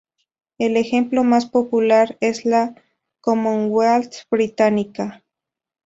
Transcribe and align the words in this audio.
El 0.57 0.77
ejemplo 0.77 1.23
más 1.23 1.45
popular 1.45 2.17
es 2.21 2.43
la 2.43 2.73
Commonwealth 3.19 4.25
Británica. 4.31 5.23